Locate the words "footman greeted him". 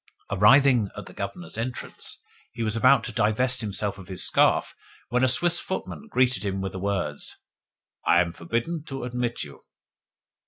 5.59-6.59